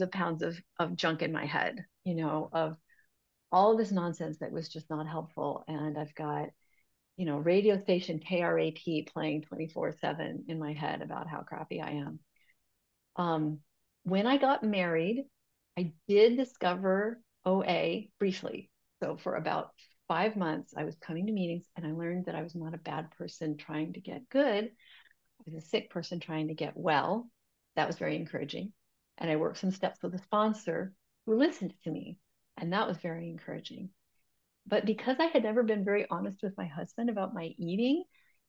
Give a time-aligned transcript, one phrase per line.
[0.00, 2.76] of pounds of, of junk in my head, you know, of
[3.50, 5.64] all of this nonsense that was just not helpful.
[5.68, 6.48] And I've got,
[7.16, 11.90] you know, radio station KRAP playing 24 7 in my head about how crappy I
[11.90, 12.20] am.
[13.16, 13.58] Um,
[14.04, 15.24] when I got married,
[15.78, 18.70] I did discover OA briefly.
[19.02, 19.72] So for about
[20.08, 22.78] five months, I was coming to meetings and I learned that I was not a
[22.78, 24.64] bad person trying to get good.
[24.64, 27.28] I was a sick person trying to get well.
[27.76, 28.72] That was very encouraging.
[29.18, 30.92] And I worked some steps with a sponsor
[31.26, 32.18] who listened to me.
[32.56, 33.90] And that was very encouraging.
[34.66, 38.04] But because I had never been very honest with my husband about my eating,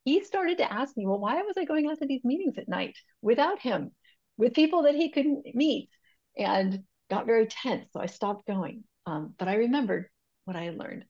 [0.06, 2.68] he started to ask me, well, why was I going out to these meetings at
[2.68, 3.92] night without him,
[4.38, 5.90] with people that he couldn't meet?
[6.38, 7.88] And got very tense.
[7.94, 8.84] So I stopped going.
[9.06, 10.08] Um, but I remembered
[10.46, 11.06] what I had learned.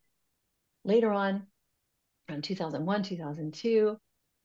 [0.84, 1.48] Later on,
[2.30, 3.98] around 2001, 2002,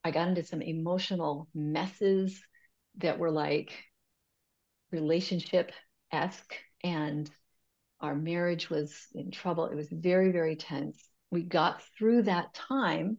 [0.05, 2.41] I got into some emotional messes
[2.99, 3.73] that were like
[4.91, 5.73] relationship
[6.13, 7.31] esque, and
[8.01, 9.67] our marriage was in trouble.
[9.67, 11.03] It was very, very tense.
[11.31, 13.19] We got through that time,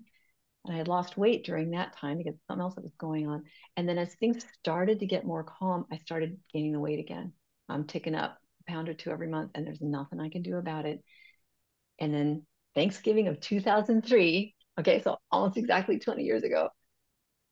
[0.66, 3.44] and I had lost weight during that time because something else that was going on.
[3.78, 7.34] And then as things started to get more calm, I started gaining the weight again.
[7.68, 10.58] I'm ticking up a pound or two every month, and there's nothing I can do
[10.58, 11.04] about it.
[12.00, 16.70] And then Thanksgiving of 2003, okay, so almost exactly 20 years ago,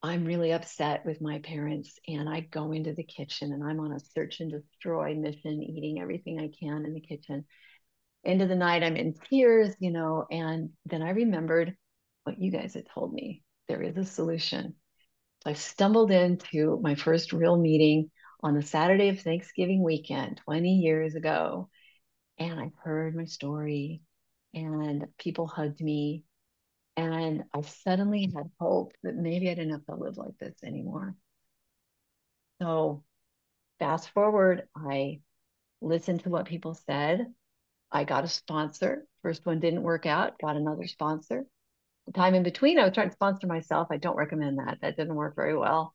[0.04, 3.92] I'm really upset with my parents and I go into the kitchen and I'm on
[3.92, 7.46] a search and destroy mission, eating everything I can in the kitchen.
[8.24, 11.76] End of the night, I'm in tears, you know, and then I remembered
[12.24, 13.44] what you guys had told me.
[13.68, 14.76] There is a solution.
[15.44, 18.12] So I stumbled into my first real meeting
[18.44, 21.70] on the Saturday of Thanksgiving weekend 20 years ago.
[22.38, 24.02] And I heard my story
[24.54, 26.24] and people hugged me
[26.98, 31.16] and I suddenly had hope that maybe I didn't have to live like this anymore.
[32.60, 33.04] So,
[33.78, 35.20] fast forward, I
[35.80, 37.28] listened to what people said.
[37.92, 39.06] I got a sponsor.
[39.22, 41.46] First one didn't work out, got another sponsor.
[42.08, 43.90] The time in between, I was trying to sponsor myself.
[43.92, 44.80] I don't recommend that.
[44.82, 45.94] That didn't work very well.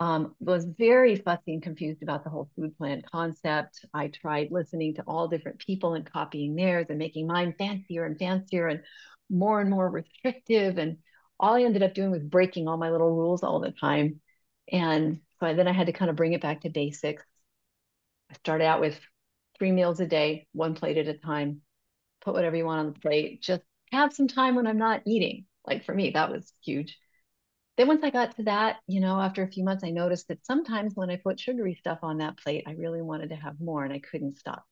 [0.00, 3.84] Um, was very fussy and confused about the whole food plan concept.
[3.92, 8.18] I tried listening to all different people and copying theirs and making mine fancier and
[8.18, 8.82] fancier and
[9.30, 10.78] more and more restrictive.
[10.78, 10.98] And
[11.38, 14.20] all I ended up doing was breaking all my little rules all the time.
[14.70, 17.22] And so I, then I had to kind of bring it back to basics.
[18.30, 19.00] I started out with
[19.58, 21.62] three meals a day, one plate at a time.
[22.22, 23.42] Put whatever you want on the plate.
[23.42, 25.46] Just have some time when I'm not eating.
[25.66, 26.98] Like for me, that was huge.
[27.76, 30.44] Then once I got to that, you know, after a few months, I noticed that
[30.46, 33.84] sometimes when I put sugary stuff on that plate, I really wanted to have more
[33.84, 34.64] and I couldn't stop.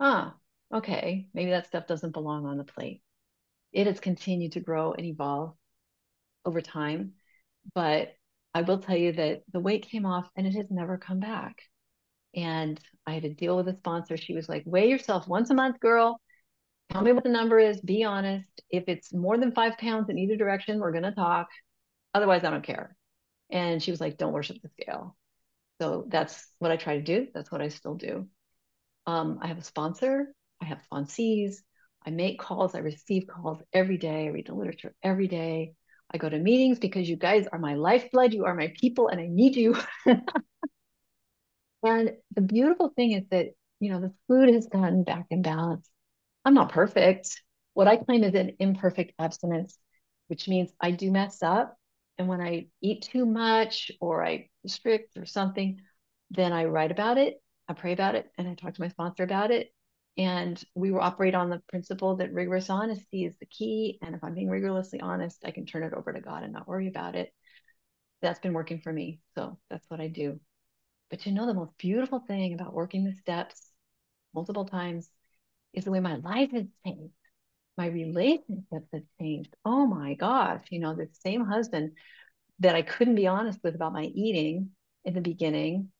[0.00, 0.36] Ah,
[0.74, 3.02] okay, maybe that stuff doesn't belong on the plate
[3.72, 5.54] it has continued to grow and evolve
[6.44, 7.12] over time.
[7.74, 8.14] But
[8.54, 11.62] I will tell you that the weight came off and it has never come back.
[12.34, 14.16] And I had to deal with a sponsor.
[14.16, 16.20] She was like, weigh yourself once a month, girl.
[16.90, 17.80] Tell me what the number is.
[17.80, 18.48] Be honest.
[18.70, 21.48] If it's more than five pounds in either direction, we're going to talk.
[22.14, 22.96] Otherwise, I don't care.
[23.50, 25.16] And she was like, don't worship the scale.
[25.80, 27.28] So that's what I try to do.
[27.32, 28.28] That's what I still do.
[29.06, 30.32] Um, I have a sponsor.
[30.60, 31.56] I have sponsees.
[32.06, 35.74] I make calls, I receive calls every day, I read the literature every day.
[36.12, 39.20] I go to meetings because you guys are my lifeblood, you are my people, and
[39.20, 39.76] I need you.
[41.82, 45.88] and the beautiful thing is that, you know, the food has gotten back in balance.
[46.44, 47.40] I'm not perfect.
[47.74, 49.78] What I claim is an imperfect abstinence,
[50.28, 51.76] which means I do mess up.
[52.18, 55.80] And when I eat too much or I restrict or something,
[56.30, 59.22] then I write about it, I pray about it, and I talk to my sponsor
[59.22, 59.72] about it.
[60.16, 63.98] And we will operate on the principle that rigorous honesty is the key.
[64.02, 66.68] And if I'm being rigorously honest, I can turn it over to God and not
[66.68, 67.32] worry about it.
[68.20, 69.20] That's been working for me.
[69.34, 70.40] So that's what I do.
[71.08, 73.70] But you know, the most beautiful thing about working the steps
[74.34, 75.08] multiple times
[75.72, 77.14] is the way my life has changed.
[77.76, 79.54] My relationships have changed.
[79.64, 81.92] Oh my gosh, you know, the same husband
[82.60, 84.70] that I couldn't be honest with about my eating
[85.04, 85.90] in the beginning,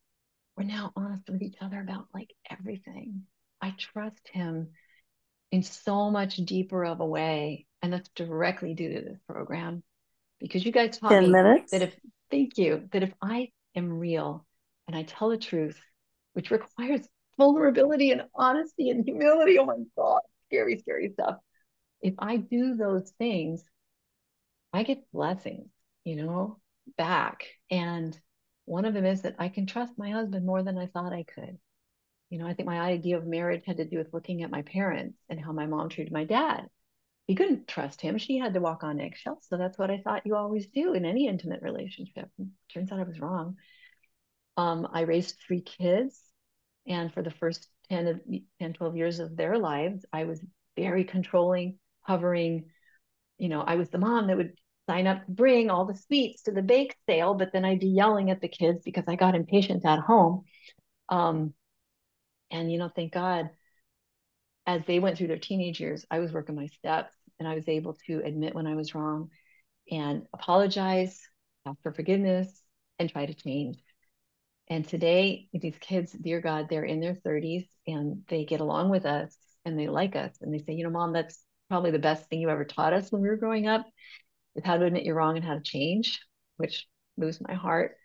[0.56, 3.22] we're now honest with each other about like everything.
[3.60, 4.68] I trust him
[5.50, 7.66] in so much deeper of a way.
[7.82, 9.82] And that's directly due to this program.
[10.38, 11.72] Because you guys taught 10 me minutes.
[11.72, 11.94] that if,
[12.30, 14.46] thank you, that if I am real
[14.86, 15.80] and I tell the truth,
[16.32, 21.36] which requires vulnerability and honesty and humility, oh my God, scary, scary stuff.
[22.02, 23.62] If I do those things,
[24.72, 25.68] I get blessings,
[26.04, 26.58] you know,
[26.96, 27.46] back.
[27.70, 28.18] And
[28.64, 31.24] one of them is that I can trust my husband more than I thought I
[31.24, 31.58] could
[32.30, 34.62] you know, I think my idea of marriage had to do with looking at my
[34.62, 36.68] parents and how my mom treated my dad.
[37.26, 38.18] He couldn't trust him.
[38.18, 39.46] She had to walk on eggshells.
[39.48, 42.28] So that's what I thought you always do in any intimate relationship.
[42.72, 43.56] turns out I was wrong.
[44.56, 46.20] Um, I raised three kids
[46.86, 48.20] And for the first 10,
[48.60, 50.44] 10 12 years of their lives, I was
[50.76, 52.66] very controlling, hovering.
[53.38, 54.54] You know, I was the mom that would
[54.88, 57.88] sign up to bring all the sweets to the bake sale, but then I'd be
[57.88, 60.44] yelling at the kids because I got impatient at home.
[61.10, 61.54] Um,
[62.50, 63.50] and, you know, thank God,
[64.66, 67.68] as they went through their teenage years, I was working my steps and I was
[67.68, 69.30] able to admit when I was wrong
[69.90, 71.20] and apologize,
[71.66, 72.62] ask for forgiveness,
[72.98, 73.78] and try to change.
[74.68, 79.04] And today, these kids, dear God, they're in their 30s and they get along with
[79.04, 80.36] us and they like us.
[80.40, 83.10] And they say, you know, mom, that's probably the best thing you ever taught us
[83.10, 83.84] when we were growing up
[84.54, 86.20] is how to admit you're wrong and how to change,
[86.56, 86.86] which
[87.16, 87.96] moves my heart.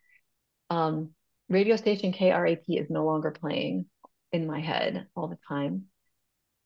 [0.70, 1.12] Um,
[1.50, 3.86] radio station KRAP is no longer playing
[4.32, 5.86] in my head all the time.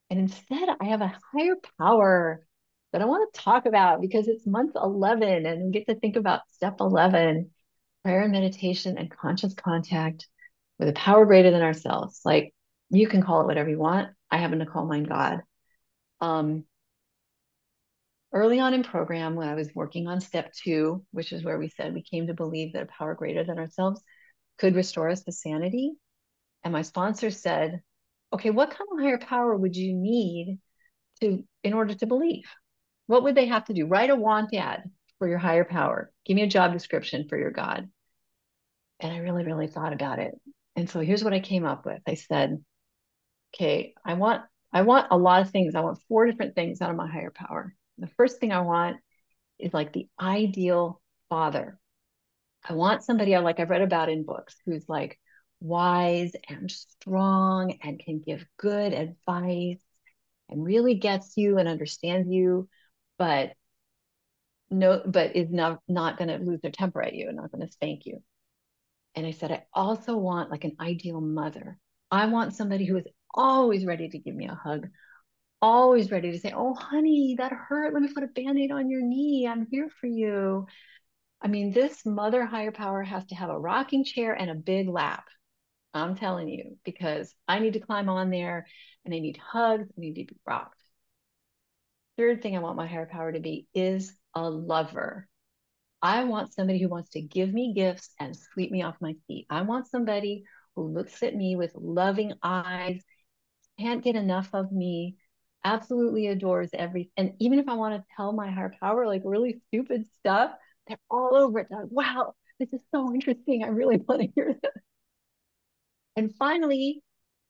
[0.10, 2.46] And instead, I have a higher power
[2.92, 6.16] that I want to talk about because it's month 11 and we get to think
[6.16, 7.52] about step 11
[8.04, 10.28] prayer and meditation and conscious contact
[10.80, 12.22] with a power greater than ourselves.
[12.26, 12.54] Like
[12.90, 14.10] you can call it whatever you want.
[14.32, 15.42] I happen to call mine God.
[16.22, 16.66] Um,
[18.34, 21.70] early on in program, when I was working on step two, which is where we
[21.70, 24.02] said we came to believe that a power greater than ourselves
[24.58, 25.94] could restore us to sanity.
[26.64, 27.82] And my sponsor said,
[28.34, 30.60] okay, what kind of higher power would you need
[31.22, 32.46] to in order to believe?
[33.08, 33.88] What would they have to do?
[33.88, 34.84] Write a want ad
[35.18, 36.12] for your higher power.
[36.26, 37.90] Give me a job description for your God.
[39.00, 40.34] And I really, really thought about it.
[40.76, 42.02] And so here's what I came up with.
[42.08, 42.64] I said,
[43.54, 45.74] okay, I want I want a lot of things.
[45.74, 47.76] I want four different things out of my higher power.
[47.98, 48.98] The first thing I want
[49.58, 51.80] is like the ideal father.
[52.68, 55.20] I want somebody I like I've read about in books who's like
[55.60, 59.82] wise and strong and can give good advice
[60.50, 62.68] and really gets you and understands you
[63.20, 63.52] but
[64.72, 67.66] no, but is not not going to lose their temper at you and not going
[67.66, 68.24] to spank you.
[69.16, 71.78] And I said, I also want like an ideal mother.
[72.12, 74.88] I want somebody who is always ready to give me a hug,
[75.62, 77.94] always ready to say, Oh, honey, that hurt.
[77.94, 79.48] Let me put a band aid on your knee.
[79.48, 80.68] I'm here for you.
[81.42, 84.88] I mean, this mother higher power has to have a rocking chair and a big
[84.88, 85.26] lap.
[85.94, 88.68] I'm telling you, because I need to climb on there
[89.06, 90.82] and I need hugs, I need to be rocked.
[92.18, 95.28] Third thing I want my higher power to be is a lover.
[96.02, 99.48] I want somebody who wants to give me gifts and sweep me off my feet.
[99.50, 100.44] I want somebody
[100.76, 103.02] who looks at me with loving eyes,
[103.80, 105.18] can't get enough of me,
[105.64, 107.12] absolutely adores everything.
[107.18, 110.52] And even if I want to tell my higher power like really stupid stuff,
[110.88, 111.68] they're all over it.
[111.70, 113.64] They're like, wow, this is so interesting.
[113.64, 114.84] I really want to hear this.
[116.16, 117.02] And finally,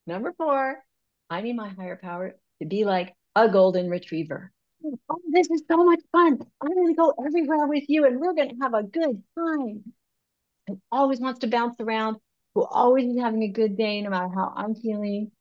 [0.07, 0.83] number four,
[1.29, 4.51] I need my higher power to be like a golden retriever
[4.83, 6.39] oh, this is so much fun.
[6.61, 9.83] I'm going to go everywhere with you and we're going to have a good time.
[10.67, 12.17] Who always wants to bounce around,
[12.53, 15.31] who always is having a good day no matter how I'm feeling.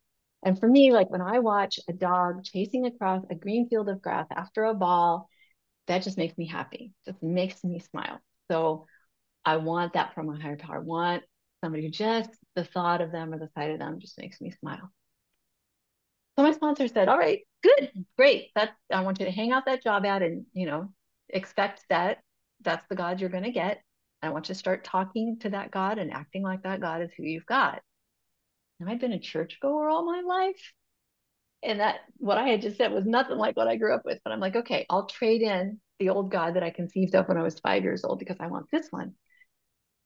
[0.42, 4.00] And for me, like when I watch a dog chasing across a green field of
[4.00, 5.28] grass after a ball,
[5.86, 8.20] that just makes me happy, just makes me smile.
[8.50, 8.86] So
[9.44, 10.76] I want that from my higher power.
[10.76, 11.22] I want
[11.62, 14.50] somebody who just the thought of them or the sight of them just makes me
[14.50, 14.90] smile.
[16.36, 18.50] So my sponsor said, all right, good, great.
[18.54, 20.92] That I want you to hang out that job ad and, you know,
[21.28, 22.18] expect that
[22.60, 23.82] that's the God you're going to get.
[24.22, 27.10] I want you to start talking to that God and acting like that God is
[27.16, 27.82] who you've got.
[28.80, 30.72] And I've been a churchgoer all my life.
[31.62, 34.18] And that what I had just said was nothing like what I grew up with.
[34.24, 37.36] But I'm like, okay, I'll trade in the old God that I conceived of when
[37.36, 39.14] I was five years old because I want this one.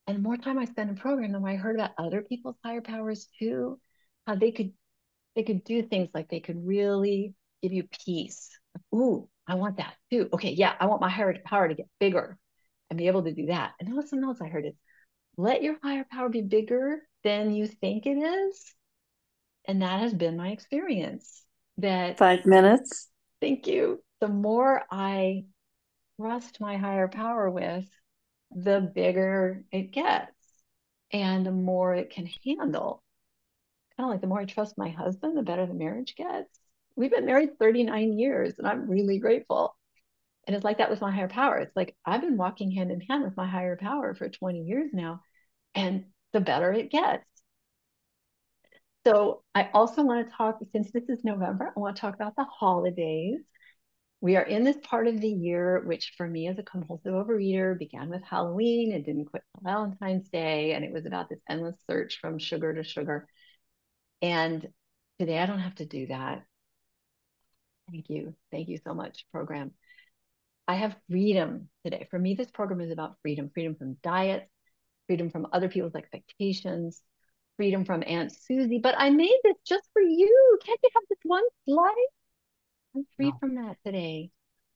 [0.07, 2.57] And the more time I spend in program, the more I heard about other people's
[2.65, 3.79] higher powers too,
[4.27, 4.73] how they could
[5.35, 8.51] they could do things like they could really give you peace.
[8.95, 10.29] Ooh, I want that too.
[10.33, 12.39] Okay, yeah, I want my higher power to get bigger
[12.91, 13.73] and be able to do that.
[13.81, 14.75] And then something else I heard is
[15.37, 18.75] let your higher power be bigger than you think it is.
[19.67, 21.43] And that has been my experience.
[21.79, 23.09] That five minutes.
[23.41, 24.03] Thank you.
[24.21, 25.45] The more I
[26.21, 27.87] trust my higher power with,
[28.55, 30.33] the bigger it gets
[31.13, 33.03] and the more it can handle
[33.97, 36.59] kind of like the more I trust my husband, the better the marriage gets.
[36.97, 39.77] We've been married 39 years and I'm really grateful.
[40.47, 41.59] And it's like that with my higher power.
[41.59, 44.91] It's like I've been walking hand in hand with my higher power for 20 years
[44.93, 45.21] now,
[45.75, 47.25] and the better it gets.
[49.07, 52.35] So I also want to talk, since this is November, I want to talk about
[52.35, 53.41] the holidays.
[54.23, 57.77] We are in this part of the year, which for me as a compulsive overeater
[57.77, 60.75] began with Halloween and didn't quit Valentine's Day.
[60.75, 63.27] And it was about this endless search from sugar to sugar.
[64.23, 64.69] And
[65.19, 66.45] today I don't have to do that.
[67.91, 68.37] Thank you.
[68.53, 69.73] Thank you so much, program.
[70.69, 72.07] I have freedom today.
[72.09, 74.49] For me, this program is about freedom freedom from diet,
[75.09, 77.03] freedom from other people's expectations,
[77.57, 80.59] freedom from Aunt Susie, but I made this just for you.
[80.65, 82.22] Can't you have this one slice?
[82.95, 83.37] I'm free no.
[83.41, 84.31] from that today.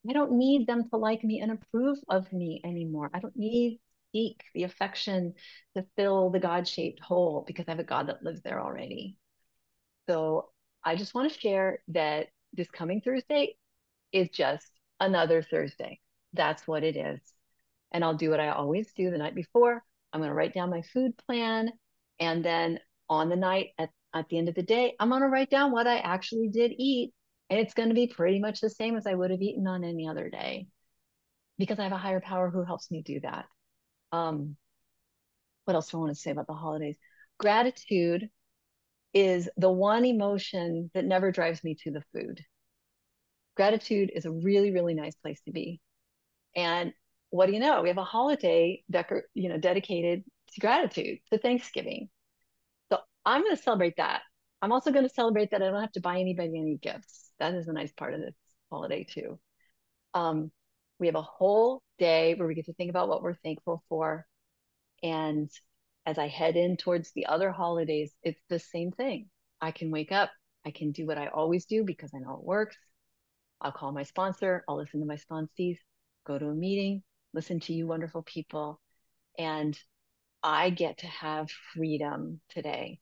[0.08, 3.10] I don't need them to like me and approve of me anymore.
[3.12, 3.80] I don't need
[4.16, 5.34] seek the affection
[5.74, 9.16] to fill the God-shaped hole because I have a God that lives there already.
[10.08, 10.50] So
[10.84, 13.56] I just want to share that this coming Thursday
[14.12, 14.70] is just
[15.00, 16.00] another Thursday.
[16.32, 17.20] That's what it is.
[17.92, 19.82] And I'll do what I always do the night before.
[20.12, 21.72] I'm going to write down my food plan.
[22.20, 25.28] And then on the night, at, at the end of the day, I'm going to
[25.28, 27.12] write down what I actually did eat.
[27.48, 29.84] And it's going to be pretty much the same as I would have eaten on
[29.84, 30.66] any other day
[31.58, 33.46] because I have a higher power who helps me do that.
[34.12, 34.56] Um,
[35.64, 36.96] what else do I want to say about the holidays?
[37.38, 38.28] Gratitude
[39.14, 42.40] is the one emotion that never drives me to the food.
[43.56, 45.80] Gratitude is a really, really nice place to be.
[46.54, 46.92] And
[47.30, 47.82] what do you know?
[47.82, 52.08] We have a holiday decor, you know, dedicated to gratitude, to Thanksgiving.
[52.90, 54.22] So I'm going to celebrate that.
[54.62, 57.25] I'm also going to celebrate that I don't have to buy anybody any gifts.
[57.38, 58.34] That is a nice part of this
[58.70, 59.38] holiday too.
[60.14, 60.50] Um,
[60.98, 64.26] we have a whole day where we get to think about what we're thankful for.
[65.02, 65.50] And
[66.06, 69.28] as I head in towards the other holidays, it's the same thing.
[69.60, 70.30] I can wake up,
[70.64, 72.76] I can do what I always do because I know it works.
[73.60, 75.78] I'll call my sponsor, I'll listen to my sponsees,
[76.26, 77.02] go to a meeting,
[77.32, 78.80] listen to you wonderful people.
[79.38, 79.78] And
[80.42, 83.00] I get to have freedom today.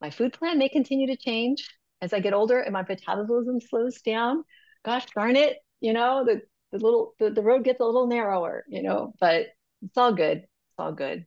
[0.00, 1.68] My food plan may continue to change
[2.00, 4.44] as I get older and my metabolism slows down.
[4.84, 8.64] Gosh darn it, you know, the, the little the, the road gets a little narrower,
[8.68, 9.46] you know, but
[9.82, 10.38] it's all good.
[10.38, 11.26] It's all good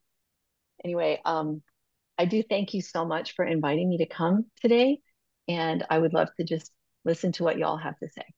[0.83, 1.61] anyway, um,
[2.17, 4.99] I do thank you so much for inviting me to come today.
[5.47, 6.71] And I would love to just
[7.03, 8.33] listen to what y'all have to say.